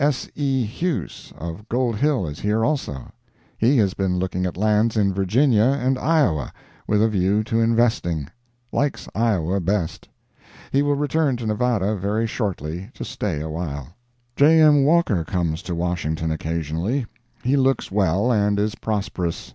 S. 0.03 0.27
E. 0.33 0.63
Huse 0.65 1.31
of 1.37 1.69
Gold 1.69 1.95
Hill 1.97 2.25
is 2.25 2.39
here, 2.39 2.65
also. 2.65 3.11
He 3.55 3.77
has 3.77 3.93
been 3.93 4.17
looking 4.17 4.47
at 4.47 4.57
lands 4.57 4.97
in 4.97 5.13
Virginia 5.13 5.77
and 5.79 5.95
Iowa, 5.99 6.51
with 6.87 7.03
a 7.03 7.07
view 7.07 7.43
to 7.43 7.59
investing; 7.61 8.27
likes 8.71 9.07
Iowa 9.13 9.59
best. 9.59 10.09
He 10.71 10.81
will 10.81 10.95
return 10.95 11.37
to 11.37 11.45
Nevada 11.45 11.95
very 11.95 12.25
shortly, 12.25 12.89
to 12.95 13.05
stay 13.05 13.41
a 13.41 13.49
while. 13.49 13.89
J. 14.35 14.59
M. 14.59 14.85
Walker 14.85 15.23
comes 15.23 15.61
to 15.61 15.75
Washington 15.75 16.31
occasionally. 16.31 17.05
He 17.43 17.55
looks 17.55 17.91
well, 17.91 18.31
and 18.31 18.57
is 18.59 18.73
prosperous. 18.73 19.49